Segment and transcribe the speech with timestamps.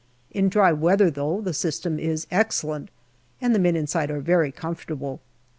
[0.31, 2.89] In dry weather, though, the system is excellent,
[3.39, 5.21] and the men inside are very comfortable.